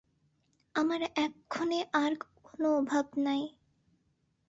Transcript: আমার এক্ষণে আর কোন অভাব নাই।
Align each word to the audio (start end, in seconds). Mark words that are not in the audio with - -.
আমার 0.75 1.01
এক্ষণে 1.17 1.79
আর 1.93 2.11
কোন 2.43 2.61
অভাব 2.77 3.05
নাই। 3.17 3.41